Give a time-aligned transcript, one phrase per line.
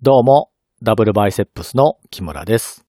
[0.00, 2.86] どうも、ダブルバイセップスの木村です。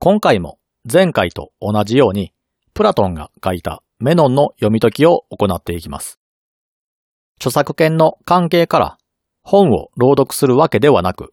[0.00, 0.58] 今回も
[0.92, 2.32] 前回と同じように、
[2.74, 6.18] プラトンが書いたメノンの読み解きを行っていきます。
[7.36, 8.98] 著作権の関係から
[9.44, 11.32] 本を朗読するわけではなく、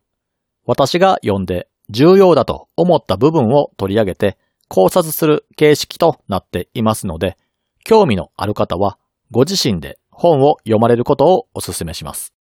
[0.63, 4.37] 私が読んで重要だと思った部分を取り上げて
[4.67, 7.35] 考察する形式となっていますので、
[7.83, 8.99] 興味のある方は
[9.31, 12.31] ご自身で本を読まれることをお勧めします。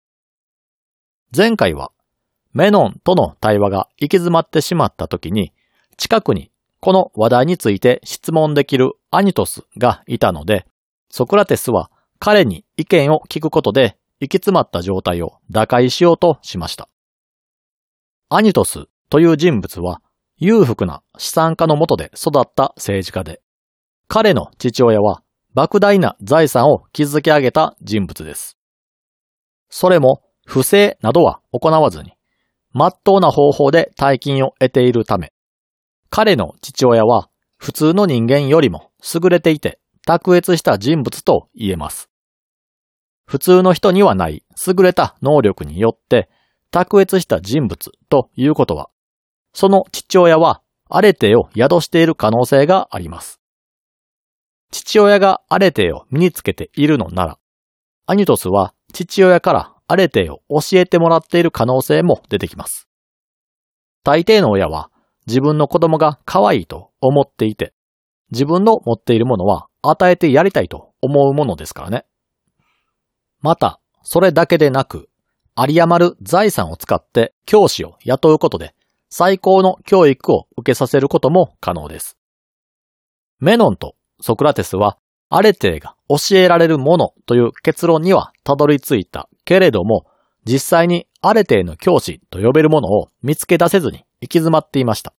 [1.35, 1.93] 前回は
[2.53, 5.53] メノンとの対話が行き詰まってしまった時に、
[5.97, 10.67] 近くにこの話題について質問できるアニトスがいたので、
[11.11, 16.89] ソクラテスは彼に意見を聞くことで行き詰まった状態を打開しようとしました。
[18.29, 20.01] アニトスという人物は
[20.37, 23.41] 裕福な資産家のもとで育った政治家で、
[24.09, 25.23] 彼の父親は
[25.55, 28.57] 莫大な財産を築き上げた人物です。
[29.69, 32.15] それも不正などは行わずに、
[32.73, 35.33] 真っ当な方法で大金を得ているため、
[36.11, 42.11] 彼の父親は普通の人間よりも優れていて卓越した人物と言えます。
[43.25, 46.29] 普通の人にはない優れた能力によって
[46.71, 48.91] 卓越した人物ということは、
[49.55, 53.41] その父親はアレテを宿している可能性があります。
[54.71, 57.39] 父親がアレテを身につけているのなら、
[58.07, 62.89] アニトスは父親からアレテを教えてもらっている可能性も出てきます。
[64.05, 64.91] 大抵の親は
[65.27, 67.73] 自分の子供が可愛いと思っていて、
[68.31, 72.05] 自分の持っているものは与えてやりたいと思うものですからね。
[73.41, 75.09] また、それだけでなく、
[75.57, 78.75] 有り余る財産を使って教師を雇うことで、
[79.11, 82.17] 最高の教育を受けさせることも可能です。
[83.39, 90.07] メノンとソクラテスは、アレテが教えられるものという結論にはたどり着いたけれども、
[90.45, 95.15] 実際にアレテの教師と呼べるものを見つけ出せずに行き詰まっていました。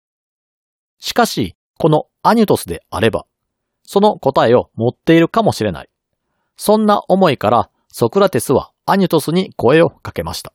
[1.00, 3.26] しかし、このアニュトスであれば、
[3.86, 5.90] その答えを持っているかもしれない。
[6.58, 10.54] そんな思いから、ソクラテスはアニュトスに声をかけました。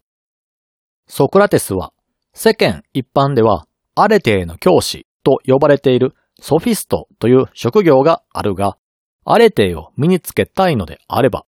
[1.07, 1.93] ソクラテスは、
[2.35, 8.77] 世間一般では、アレテの教師と呼ばれているソフィストという職業があるが、
[9.25, 11.45] アレテを身につけたいのであれば、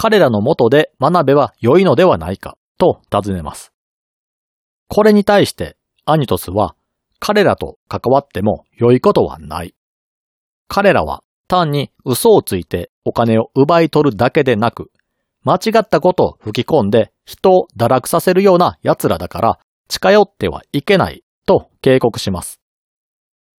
[0.00, 3.72] 彼らの元で学べば良いのではないかと尋ねます。
[4.86, 6.76] これに対してアニトスは
[7.18, 9.74] 彼らと関わっても良いことはない。
[10.68, 14.92] 彼らは単に嘘をついてお金を奪い取るだけでなく、
[15.42, 22.60] 間違ったことを吹き込んで人を堕落させるような奴らだから近寄ってはいけないと警告します。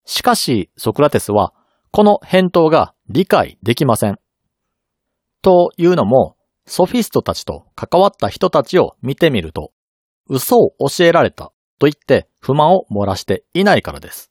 [0.04, 1.52] しかしソクラテスは
[1.90, 4.20] この返答が理解できません。
[5.48, 6.36] というのも、
[6.66, 9.72] ソフィストたちと関わった人たちを見てみると、
[10.28, 14.30] 嘘を教えられたと言って不満を漏らしていないからです。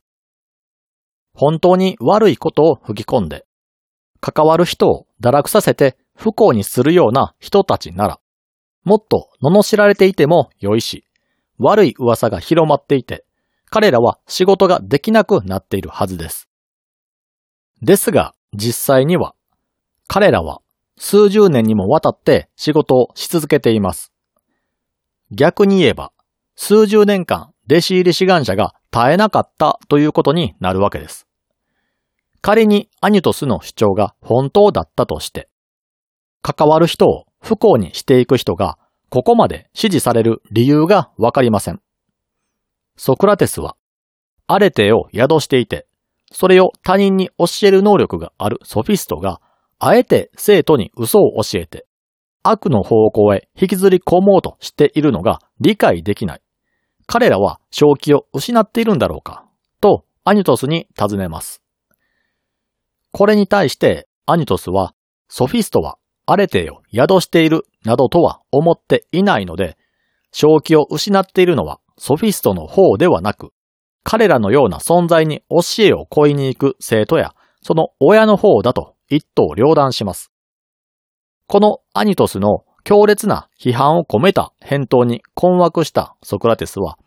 [1.34, 3.48] 本当に悪いことを吹き込んで、
[4.22, 8.20] 関わる人を堕落させて不幸にするような人たちなら、
[8.84, 11.04] もっと罵られていても良いし、
[11.58, 13.26] 悪い噂が広まっていて、
[13.72, 16.48] 彼らは仕事ができなくなっているはずです。
[17.82, 19.34] ですが、実際には、
[20.08, 20.62] 彼らは
[20.98, 24.12] 数十年にもわたって仕事をし続けています。
[25.32, 26.12] 逆に言えば、
[26.56, 31.28] 数十年間弟子入り志願者が絶えなかったということになるわけです。
[32.42, 35.50] 仮にアニュトスの主張が本当だったとして、
[36.42, 38.78] 関わる人を不幸にしていく人が
[39.10, 41.82] ここまで支持される理由がわかりません。
[42.98, 43.76] ソクラテスは、
[44.48, 45.88] アレテを宿していて、
[46.32, 49.40] それを他人に教える能力があるソフィストが、
[49.80, 51.86] あえて生徒に嘘を教えて、
[52.44, 56.42] 悪の方向へ引きずり込もうとしているのが理解できない。
[57.06, 59.46] 彼らは正気を失っているんだろうか
[59.80, 61.62] とアニトスに尋ねます。
[63.12, 64.94] これに対してアニトスは、
[65.30, 69.78] ソフィストはアレテを宿しているなどとは思っていないので、
[70.32, 73.52] 正気を失っているのはソフィストの方ではなく、
[74.04, 80.32] 彼らのような存在に教えを請いに行く生徒や、その親の方だと一刀両断します。
[81.48, 86.98] このアニトスの強烈な批判を込めた返答に困惑したソクラテスは、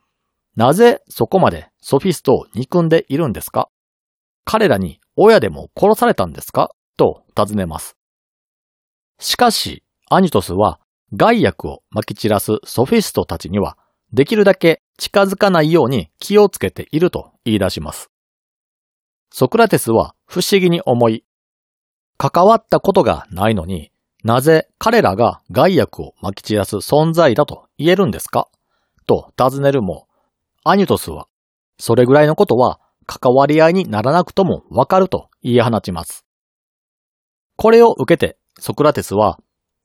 [0.56, 3.69] なぜそこまでソフィストを憎んでいるんですか？
[4.44, 6.70] 彼らに親でも殺されたんですか？
[6.97, 7.97] と尋ねます。
[9.19, 10.81] しかし、アニトスは
[11.14, 13.79] 害悪を撒き散らすソフィストたちには、
[14.12, 18.11] できるだけ近づかないように気をつけていると言い出します。
[19.32, 21.25] ソクラテスは不思議に思い、
[22.22, 23.93] 関わったことがないのに
[24.25, 28.49] なぜ彼らが害悪を撒き散らす存在だと言えるんですか？
[29.06, 30.06] と尋ねるも、
[30.62, 31.28] アニュトスは、
[31.78, 36.26] それぐらいのことは関わり合いにならなくともわかると言い放ちます。
[37.56, 39.38] これを受けてソクラテスは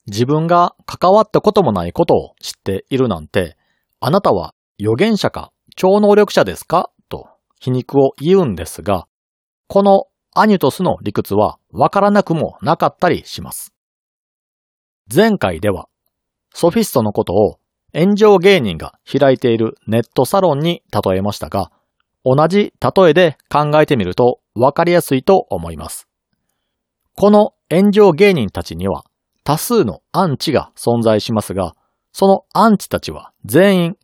[0.05, 3.55] 自分が関わったこともないことを知っているなんて、
[4.01, 6.91] あなたは預言者か超能力者ですか？
[7.07, 7.29] と
[7.61, 9.07] 皮肉を言うんですが、
[9.69, 13.73] このアニュトスの理屈はわからなくもなかったりします。
[15.13, 15.87] 前回では、
[16.53, 17.59] ソフィストのことを
[17.93, 21.71] 炎上芸人が開いているネットサロンに例えましたが、
[22.25, 26.09] 同じ例えで考えてみるとわかりやすいと思います。
[27.15, 29.05] この炎上芸人たちには
[29.45, 31.77] 多数のアンチが存在しますが、
[32.11, 33.97] そのアンチたちは全員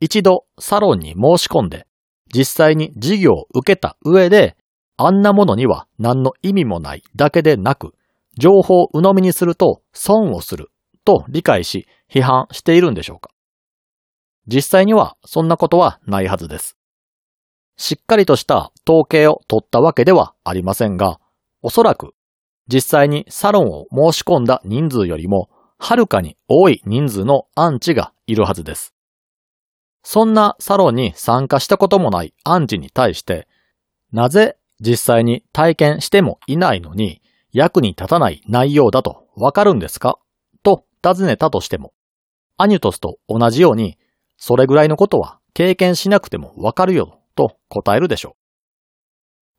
[0.00, 1.86] 一度サロンに申し込んで
[2.34, 4.56] 実際に授業を受けた上で
[5.00, 7.94] あんなものには何の意味もないだけでなく
[8.36, 10.70] 情報を鵜呑みにすると損をする
[11.04, 13.30] と理解し批判しているんでしょうか？
[14.46, 16.76] 実際にはそんなことはないはずです。
[17.76, 21.20] しっかりとした統計を取ったわけではありませんが、
[21.62, 22.12] おそらく
[22.66, 25.48] 実際にサロンを申し込んだ人数よりも
[25.78, 28.94] はるかに多い人数のアンチがいるはずです。
[30.02, 33.46] そんなサロンに参加したこともないアンチに対して、
[34.12, 37.20] なぜ実際に体験してもいないのに
[37.52, 40.18] 役に立たない内容だとわかるんですか？
[40.62, 41.92] と尋ねたとしても、
[42.56, 43.98] アニュトスと同じように、
[44.36, 48.32] それぐらいのことは経験しなくてもわかるよと答えるでしょう。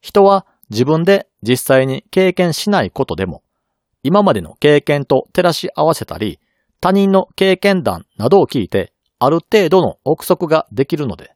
[0.01, 3.43] 人は自分で実際に経験しないことでも、
[4.03, 6.39] 今までの経験と照らし合わせたり、
[6.79, 11.33] 他人の経験談などを聞いて、ある程度の憶測ができるので、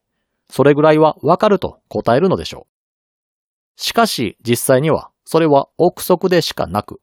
[0.49, 2.73] それぐらいはわかると答えるのでしょう。
[3.75, 6.99] しかし実際にはそれは憶測でしかなく、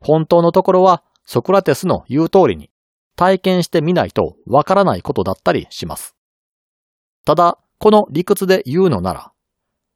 [0.00, 2.70] 本当のところはソクラテスの言う通りに
[3.16, 6.14] 体験してみないとわからないことだったりします。
[7.24, 9.32] ただ、この理屈で言うのなら、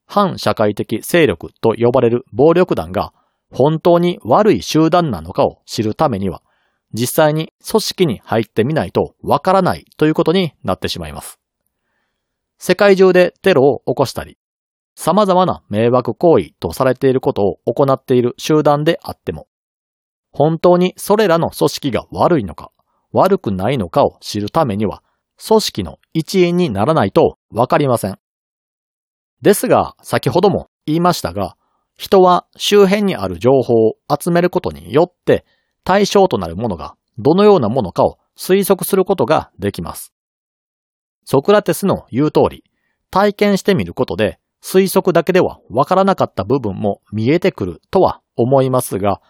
[0.07, 3.15] 反社会的勢力と呼ばれる暴力団が
[3.51, 6.43] 本当に悪い集団なのかを知るためには、
[6.93, 11.39] 実際に組織に入ってみないとわからないということになってしまいます。
[12.59, 14.37] 世界中でテロを起こしたり、
[14.95, 19.47] 様々な迷惑行為とされていることを行っている集団であっても、
[20.33, 22.71] 本当にそれらの組織が悪いのか、
[23.13, 25.03] 悪くないのかを知るためには、
[25.45, 28.19] 組織の一員にならないとわかりません。
[29.43, 31.57] ですが、先ほども言いましたが、
[31.97, 35.45] 人は周辺にある情報を集めることによって
[35.85, 40.13] 対象となるものがどのようなものかを推測することができます。
[41.25, 42.65] ソクラテスの言う通り、
[43.11, 49.21] 体験してみることで推測だけではわからなかった部分も見えてくるとは思いますが、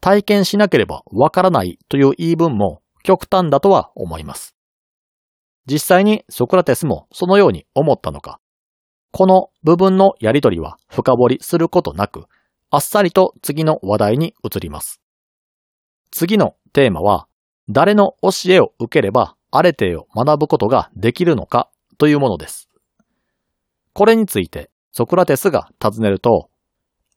[0.00, 4.54] 体験しなければわからないという言い分も極端だとは思います。
[5.66, 8.38] 実際にソクラテスもそのように思ったのか、
[9.10, 12.26] この部分のやりとりは深掘りすることなく、
[12.70, 15.00] あっさりと次の話題に移ります。
[16.12, 17.26] 次のテーマは、
[17.68, 21.68] 誰の教えを受ければアレテを学ぶことができるのか
[21.98, 22.68] というものです。
[23.92, 26.48] これについてソクラテスが尋ねると、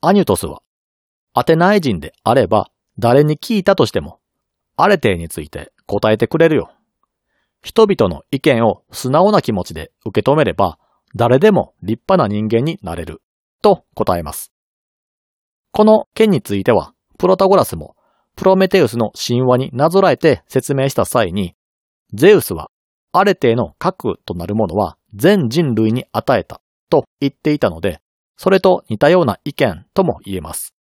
[0.02, 0.62] アニュトスは、
[1.34, 4.20] アテナイ人であれば誰に聞いたとしても、
[4.76, 6.74] アレテーについて答えてくれるよ。
[7.64, 10.78] 人々の意見を素直な気持ちで受け止めれば、
[11.16, 13.22] 誰でも立派な人間になれる、
[13.62, 14.52] と答えます。
[15.72, 17.96] この件については、プロタゴラスも、
[18.36, 21.56] プロメテウスの神話になぞらえて説明した際に、
[22.14, 22.72] ゼウスは、
[23.14, 28.02] アレテーの核となるものは全人類に与えたと言っていたので、
[28.38, 30.74] それと似たような意見とも言えます。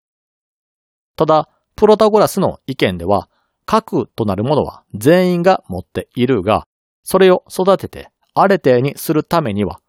[1.16, 3.28] ただ、プロタゴラスの意見では、
[3.66, 6.66] 核となるものは全員が持っているが、
[7.02, 9.80] それを育ててアレテにするためには、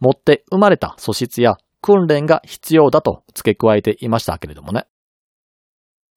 [0.00, 4.86] 持って生まれた素質や訓練が必要だと付け加えていましたけれどもね。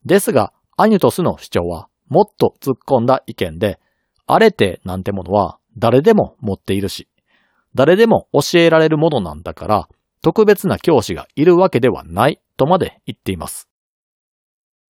[0.05, 3.79] ですが、アニュトスの主張はもっと突っ込んだ意見で、
[4.25, 7.07] アレテなんてものは誰でも持っているし、
[7.75, 9.89] 誰でも教えられるものなんだから、
[10.21, 13.67] 特別な教師がいるわけではないとまで言っています。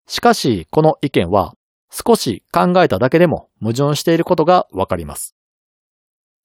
[0.07, 1.53] しかし、この意見は
[1.91, 5.36] 少し考えただけでも矛盾していることがわかります。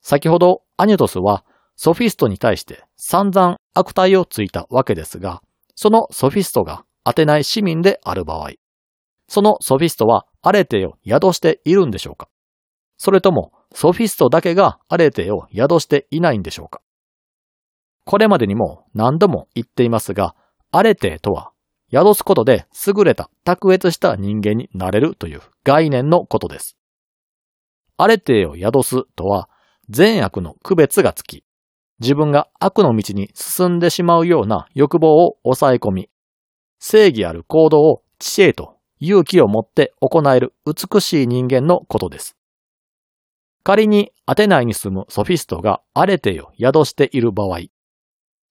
[0.00, 1.44] 先ほどアニュトスは
[1.76, 5.42] ソフィストに対して散々悪態をついたわけですが、
[5.74, 8.50] そのソフィストがアテナイ市民である場合、
[9.28, 12.28] そのソフィストはアレテを宿しているんでしょうか
[12.98, 16.80] それともソフィストだけがアレテを宿していないんでしょうか
[18.04, 20.34] これまでにも何度も言っていますが、
[20.70, 21.52] アレテとは
[21.92, 26.76] 宿すことで優れた卓越した人間になれるという概念のことです。
[27.96, 29.48] アレテを宿すとは
[29.88, 31.44] 善悪の区別がつき、
[31.98, 36.10] 自分が悪の道に進んでしまうような欲望を抑え込み、
[36.78, 42.36] 正義ある行動を知恵と勇気を持って行える美しい人間のことです。
[43.64, 47.60] 仮にアテナイに住むソフィストがアレテを宿している場合、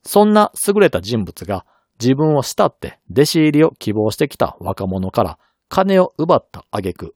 [0.03, 1.65] そんな優れた人物が
[1.99, 5.39] 自分を慕って弟子入りを希望してきた若者から
[5.69, 7.15] 金を奪った挙句、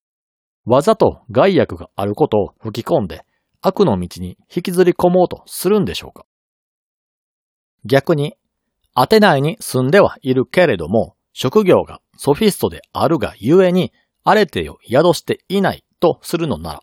[0.65, 3.25] わざと害悪があることを吹き込んで
[3.61, 6.25] 悪の道に引きずり込もうとするんでしょうか。
[7.83, 8.35] 逆に、
[8.93, 13.91] アテナイに住んではいるけれども、職業がソフィストであるがゆえに、
[14.23, 16.81] アレテを宿していないとするのなら、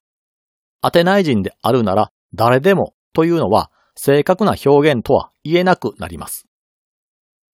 [0.85, 6.47] アテナイ人であるなら誰でもというのは正確な表現とは言えなくなります。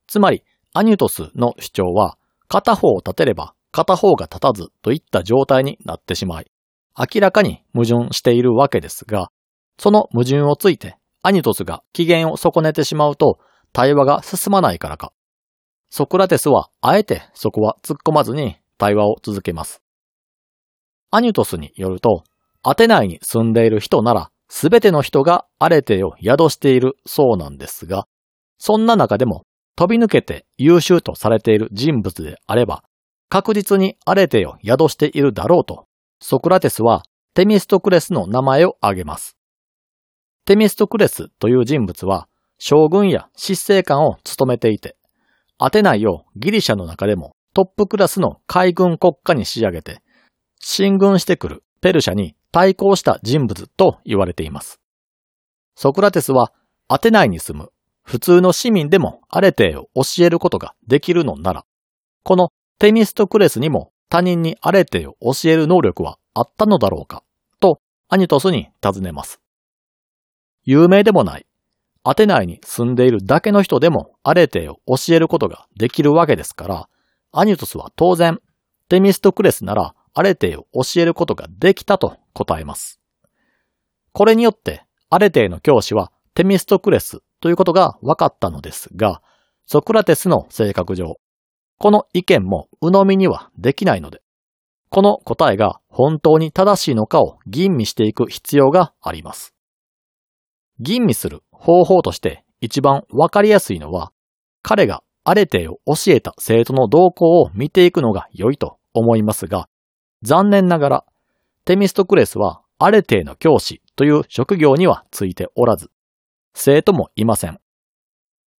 [0.09, 2.19] つまり、アニュトスの主張は、
[2.49, 6.51] 片方を立てれば片方が立たずといった状態になってしまい、
[6.99, 9.31] 明らかに矛盾しているわけですが、
[9.79, 13.39] その矛盾をついてアニュトスが機嫌を損ねてしまうと
[13.73, 15.13] 対話が進まないからか。
[15.89, 19.81] ソクラテスはあえてそこは突っ込まずに対話を続けます。
[21.13, 22.25] アニュトスによると、
[22.63, 28.07] アテナイに住んでいる人なら、すべての人がアレテを宿しているそうなんですが、
[28.59, 29.45] そんな中でも
[29.77, 32.85] 飛び抜けて優秀とされている人物であれば、
[33.31, 35.87] 確実にアレテを宿しているだろうと、
[36.21, 39.37] ソクラテスはテミストクレスの名前を挙げます。
[40.45, 44.97] テミストクレスという人物は、将軍や執政官を務めていて、
[45.57, 50.03] アテナイをギリシャの中でもトップクラスの海軍国家に仕上げて、
[50.59, 54.81] 進軍してくるペルシャに対抗した人物と言われています。
[55.75, 56.53] ソクラテスは
[56.89, 57.71] アテナイに住む
[58.03, 61.65] 普通の市民でもアレテを教えることができるのなら、
[62.25, 67.23] このテミストクレスにも他人にアレテを教える能力はあったのだろうか
[67.61, 69.41] とアニトスに尋ねます。
[70.65, 71.47] 有名でもない、
[72.03, 76.89] アテナイに住んでいるだけの人でもアレテを教えることができるわけですから、
[77.33, 78.41] アニトスは当然、
[78.89, 83.01] テミストクレスならアレテイを教えることができたと答えます。
[84.13, 89.23] これによって、アレテイの教師はテミストクレスということが分かったのですが、
[89.67, 91.21] ソクラテスの性格上、
[91.79, 94.21] この意見も鵜呑みにはできないので、
[94.91, 99.55] この答えが本当に正しいのかを吟味していく必要があります。
[100.81, 104.13] 吟味する方法として一番わかりやすいのは、
[104.63, 109.69] 彼がアレテイを教えた生徒の動向を見ていくのが良いと思いますが、
[110.23, 111.05] 残念ながら、
[111.65, 115.91] テミストクレスはアレテの教師という職業にはついておらず、
[116.55, 117.61] 生徒もいません。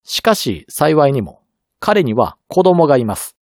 [0.04, 1.42] しかし幸いにも
[1.80, 3.36] 彼には子供がいます。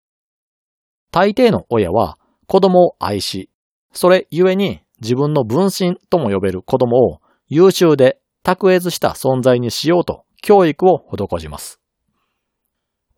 [1.10, 3.50] 大抵の親は子供を愛し、
[3.92, 11.80] それゆえに自分の分身とも呼べる子供を優秀で卓越した存在にしようと教育を施します。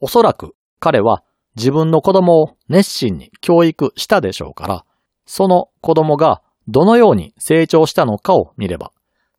[0.01, 1.23] おそらく彼は
[1.57, 4.85] 自分の子供を熱心に教育したでしょうから、
[5.33, 8.91] その子供がどのように成長したのかを見れば、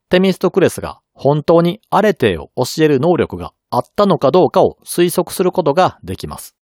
[0.08, 6.56] テミストクレスが本当にアレテーを教える能力があったのかどうかを推測することができます。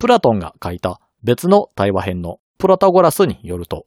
[0.00, 3.86] プラトンが書いた別の対話編のプロタゴラスによると、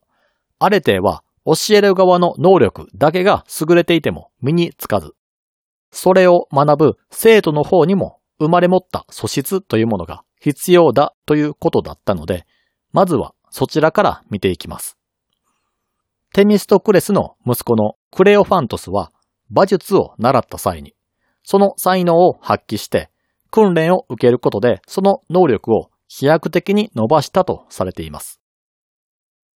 [0.60, 5.12] アレテーは教える側の能力だけが優れていても身につかず、
[5.92, 12.46] それを学ぶ生徒の方にも生まれ持った素質というものが必要だということだったので、
[12.94, 14.98] まずはそちらから見ていきます。
[16.34, 19.14] テミストクレスの息子のクレオファントスは
[19.50, 20.94] 馬術を習った際に、
[21.42, 23.10] その才能を発揮して
[23.52, 28.42] 訓練を受けることでその能力を飛躍的に伸ばしたとされています。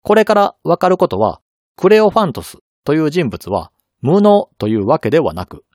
[0.00, 1.42] これからわかることは、
[1.76, 5.66] クレオファントスという人物は無能というわけではなく、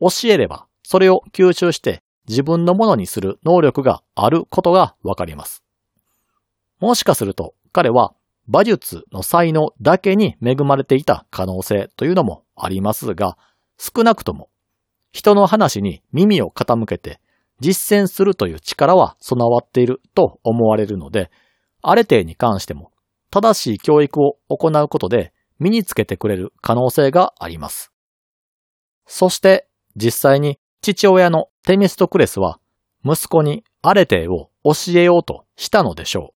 [0.00, 5.64] 教えればそれを吸収して自分のものにする能力があることがわかります。
[6.78, 8.14] もしかすると彼は
[8.48, 13.38] 馬術の才能だけに恵まれていた可能性というのもありますが、
[13.78, 14.50] 少なくとも
[15.12, 17.20] 人の話に耳を傾けて
[17.60, 21.30] 実践するという力は備わっていると思われるので、
[21.82, 22.90] アレテに関しても
[23.30, 27.92] 正しい教育を行うことで身につけてくれる可能性があります。
[29.06, 32.58] そして実際に父親のテミストクレスは
[33.04, 36.39] 息子にアレテを教えようとしたのでしょう。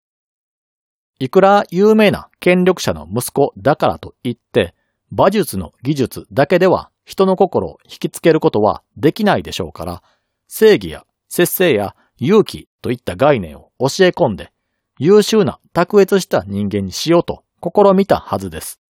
[1.21, 4.75] いくら有名な権力者の息子だからといって、
[5.13, 10.03] 馬術の技術だけでは人の心を引きつけることはできないでしょうから、
[10.49, 14.51] 正義や節制や勇気といった概念を教え込んで、
[14.99, 18.81] 優秀な卓越した人間にしようと試みたはずです。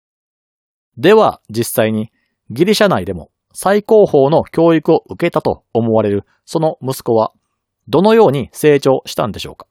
[0.96, 2.12] では実際に
[2.48, 7.32] ギリシャ内でも最高峰の教育を受けたと思われるその息子は、
[7.88, 9.66] どのように成長したんでしょうか？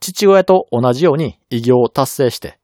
[0.00, 2.58] 父親と同じように偉業を達成して、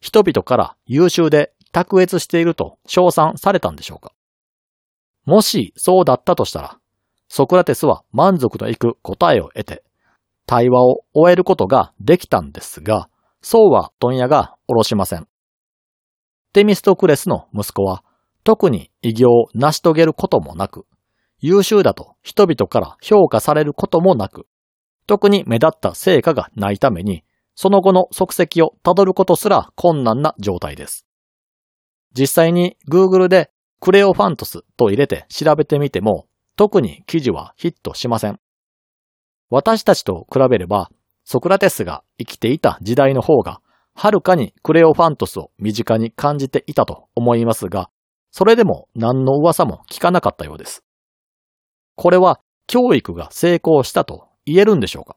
[0.00, 4.12] 人々から優秀で卓越していると称賛されたんでしょうか
[5.24, 6.78] もしそうだったとしたら、
[7.28, 9.82] ソクラテスは満足のいく答えを得て、
[10.46, 13.08] 対話を終えることができたんですが、
[13.42, 15.26] そうは問屋が下ろしません。
[16.52, 18.04] テミストクレスの息子は、
[18.44, 20.86] 特に偉業を成し遂げることもなく、
[21.40, 24.46] 優秀だと人々から評価されることもなく、
[25.06, 31.06] 特に目立った成果がないために、その後の足跡をたどることすら困難な状態です。
[32.16, 38.40] 実際に Google でクレオファントスと入れて調べてみても、特に記事はヒットしません。
[39.48, 40.90] 私たちと比べれば、
[41.24, 43.60] ソクラテスが生きていた時代の方が、
[43.94, 47.90] はるかにクレオファントスを身近に感じていたと思いますが、
[48.30, 50.84] それでも何の噂も聞かなかったようです。
[51.94, 55.16] これは教育が成功したと言えるんでしょうか？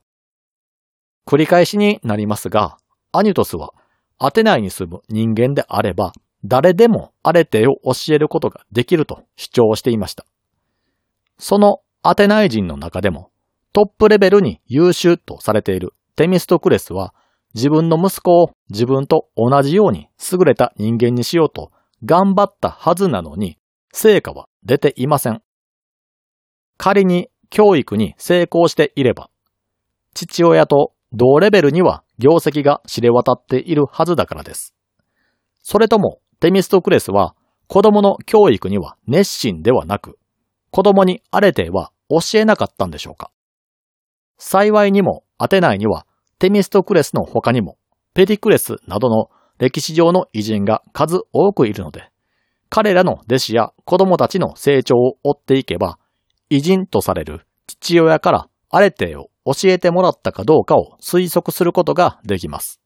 [1.26, 2.78] 繰り返しになりますが、
[3.12, 3.74] アニュトスは
[4.18, 6.12] アテナイに住む人間であれば、
[6.44, 10.26] 誰でもアレテを教えることができると主張していました。
[11.38, 13.30] そのアテナイ人の中でも
[13.74, 17.14] トップレベルに優秀とされているテミストクレスは
[17.54, 21.72] 自分の息子を自分と同じように優れた人間にしようと
[22.06, 23.58] 頑張ったはずなのに
[23.92, 25.42] 成果は出ていません。
[26.78, 29.30] 仮に教育に成功していれば
[30.14, 34.76] 父親と同レベルには業績が知れ渡っているはずだからです。
[35.64, 37.36] それともテミストクレスは
[37.68, 40.18] 子供の教育には熱心ではなく
[40.72, 43.32] 子供にあれては教えなかったんでしょうか
[44.38, 46.06] 幸いにもアテナイには
[46.38, 47.78] テミストクレスの他にも
[48.14, 49.30] ペディクレスなどの
[49.60, 52.10] 歴史上の偉人が数多くいるので、
[52.70, 55.99] 彼らの弟子や子供たちの成長を追っていけば、
[56.50, 62.80] 偉人とされる父親からアレテを教えてもらったかどうかを推測することができます。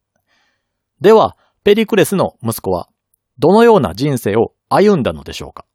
[1.01, 2.89] では、ペリクレスの息子は
[3.37, 5.65] どのような人生を歩んだのでしょうか？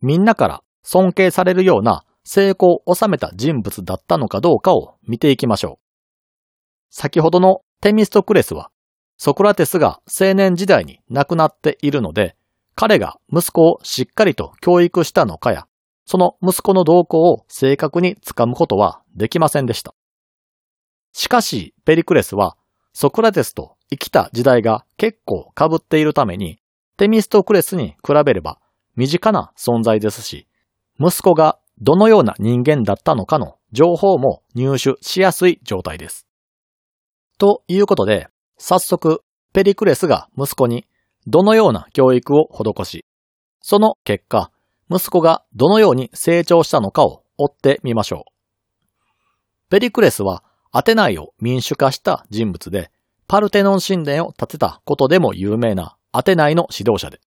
[0.00, 5.84] みんなから尊敬されるような成功を収めた人物だったのかどうかを見ていきましょう。
[6.90, 8.70] 先ほどのテミストクレスは、
[9.16, 12.36] ソクラテスが青年時代に亡くなっているので、
[12.74, 15.66] 彼が息子をしっかりと教育したのかや、
[16.04, 19.94] その息子の動向を正確につかむことはできませんでした。
[21.12, 22.56] しかし、ペリクレスは、
[22.92, 26.58] ソクラテスと生きた時代が結構被っているために、
[26.96, 28.58] テミストクレスに比べれば
[28.96, 30.46] 身近な存在ですし、
[31.00, 36.26] 息子がどのような人間だったのかの情報も入手しやすい状態です。
[37.38, 40.86] ということで、早速、ペリクレスが息子に
[41.26, 43.04] どのような教育を施し、
[43.60, 44.51] その結果、
[44.94, 48.32] 息子がどのように成長したのかを追ってみましょう。
[49.70, 52.90] ペリクレスはアテナイを民主化した人物で、
[53.26, 57.20] パルテノン神殿を建てたことでも有名なアテナイの指導者で、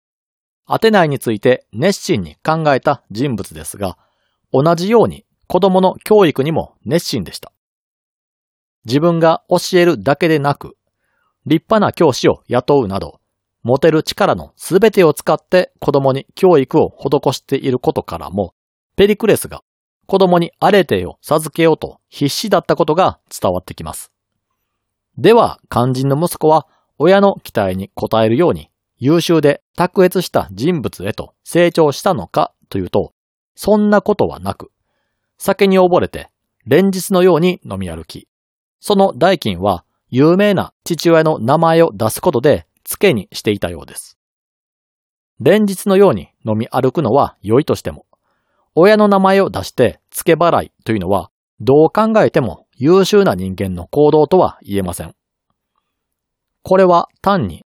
[0.66, 3.98] アテナイについて熱心に考えた人物ですが、
[4.52, 7.52] 同じように子供の教育にも熱心でした。
[8.84, 10.76] 自分が教えるだけでなく、
[11.46, 13.20] 立派な教師を雇うなど、
[13.64, 18.54] 持てる力のすべてを使って子供に教育を施していることからも、
[18.94, 19.62] ペリクレスが
[20.06, 24.12] 子供にアレテを授けようと必死だったことが伝わってきます。
[25.16, 26.66] では、肝心の息子は
[26.98, 33.14] 親の期待に応えるように優秀で卓越した人物へと成長したのかというと、
[33.54, 34.72] そんなことはなく、
[35.38, 36.30] 酒に溺れて
[36.66, 38.28] 連日のように飲み歩き、
[38.78, 44.18] その代金は有名な父親の名前を出すことで付けにしていたようです。
[45.40, 48.06] 連日のように飲み歩くのは良いとしても、
[48.74, 55.14] 親の名前を出して付け払いというのはどう考えても優秀な人間の行動とは言えません。
[56.62, 57.64] これは単に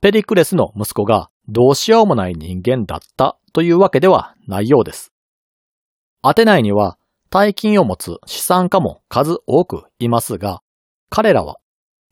[0.00, 5.12] ペリクレスの息子がどうしようもない人間だったというわけではないようです。
[6.22, 6.98] アテナイには
[7.30, 10.62] 大金を持つ資産家も数多くいますが、
[11.10, 11.58] 彼らは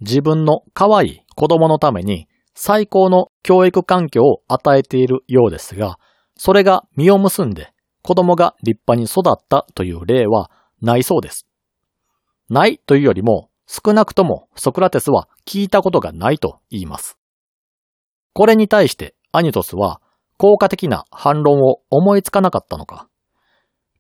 [0.01, 5.99] 自分の可愛い子供のために最高の教育環境を与えているようですが、
[6.37, 11.47] それが実を結んで子供が立派に育ったという例はないそうです。
[12.49, 17.19] ないというよりも少なくともソクラテスは聞いたことがないと言います。
[18.35, 20.01] これに対してアニトスは
[20.37, 23.09] 効果的な反論を思いつかなかったのか。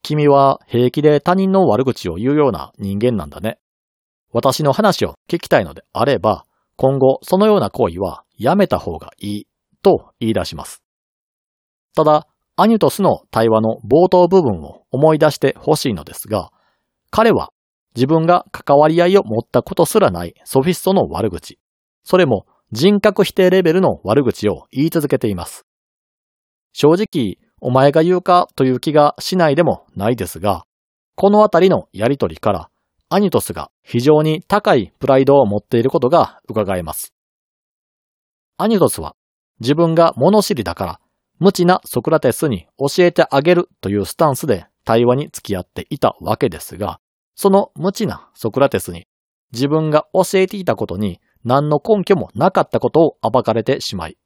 [0.02, 3.58] 君は平気で他人の悪口を言うような人間なんだね。
[4.32, 6.44] 私の話を聞きたいのであれば、
[6.76, 9.46] 今後そのような行為はやめた方がいい
[9.82, 10.82] と言い出します。
[11.94, 16.50] ただ、アニュトスの対話の冒頭部分を思い出してほしいのですが、
[17.10, 17.50] 彼は
[17.96, 21.58] 自分が関わり合いを持ったことすらないソフィストの悪口、
[22.04, 25.64] それも人格否定レベルの悪口を言い続けています。
[26.72, 30.64] 正直、お前が言うかという気がしないでもないですが、
[31.14, 32.70] このあたりのやりとりから、
[33.08, 37.13] アニトスが非常に高いプライドを持っていることが伺えます。
[38.56, 39.16] アニトスは
[39.60, 41.00] 自分が物知りだから
[41.40, 47.00] 無知なソクラテスに教えてあげるというスタンスで対話に付き合っていたわけですが、
[47.34, 49.06] その無知なソクラテスに
[49.52, 54.16] 自分が教えていたことに何の根拠もなかったことを暴かれてしまい、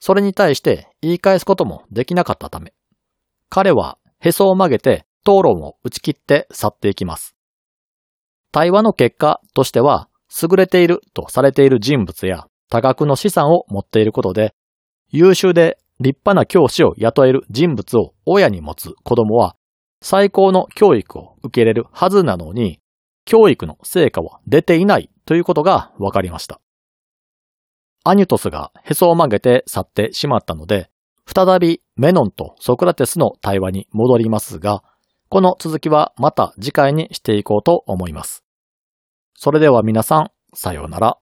[0.00, 2.72] それに対して言い返すこともできなかったため、
[3.50, 7.36] 彼はへそを曲げて討論を打ち切って去っていきます。
[8.50, 10.08] 対話の結果としては、
[10.42, 14.54] 優れているとされている人物や多額の資産を持っていることで、
[15.10, 19.56] 優秀で立派な教師を雇える人物を親に持つ子供は、
[20.00, 22.80] 最高の教育を受けれるはずなのに、
[23.24, 26.60] 教育の成果は出ていないということが分かりました。
[28.04, 30.88] アニュトスがへそを曲げて去ってしまったので、
[31.26, 34.82] 再びメノンとソクラテスの対話に戻りますが、
[35.28, 38.44] この続きはまた次回にしていこうと思います。
[39.34, 41.18] それでは皆さん、さようなら。